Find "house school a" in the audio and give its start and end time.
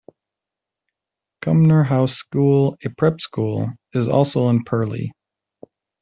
1.83-2.89